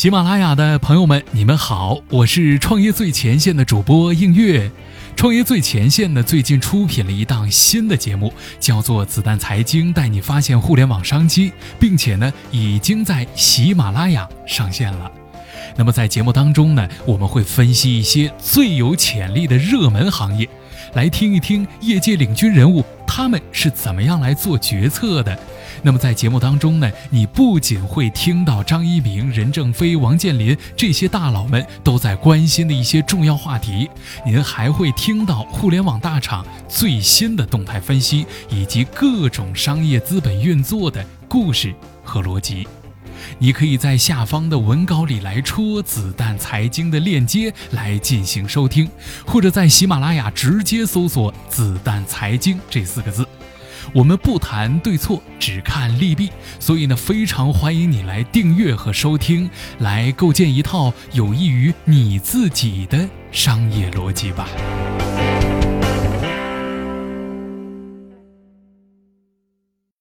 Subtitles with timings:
[0.00, 4.70] 喜马拉雅的朋友们，你们好，我是创业最前线的主播映月。
[5.14, 15.19] 创业最前线呢，最近出品了一档新的节目，叫做《子弹财经》，带你发现互联网商机，并且呢，已经在喜马拉雅上线了。
[15.76, 20.48] 那么在节目当中呢，我们会分析一些最有潜力的热门行业，
[20.94, 25.38] 来听一听业界领军人物他们是怎么样来做决策的。
[25.82, 33.88] 那么在节目当中呢，你不仅会听到张一鸣、任正非、王健林这些大佬们都在关心的一些重要话题，
[34.26, 41.72] 您还会听到互联网大厂最新的动态分析，以及各种商业资本运作的故事
[42.04, 42.66] 和逻辑。
[43.42, 48.86] 你可以在下方的文稿里来戳“子弹财经”的链接来进行收听，
[49.24, 53.26] 或者在喜马拉雅直接搜索“子弹财经”这四个字。
[53.94, 64.46] 我们不谈对错，只看利弊，所以呢，非常欢迎你来订阅和收听，来构建一套有益于你自己的商业逻辑吧。